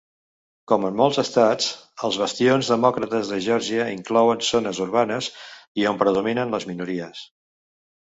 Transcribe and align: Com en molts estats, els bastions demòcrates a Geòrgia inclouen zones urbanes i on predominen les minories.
Com 0.69 0.85
en 0.87 0.95
molts 1.01 1.19
estats, 1.23 1.67
els 2.07 2.17
bastions 2.23 2.73
demòcrates 2.75 3.31
a 3.37 3.41
Geòrgia 3.51 3.87
inclouen 3.99 4.43
zones 4.51 4.83
urbanes 4.89 5.31
i 5.83 5.91
on 5.95 6.05
predominen 6.05 6.59
les 6.59 6.71
minories. 6.75 7.27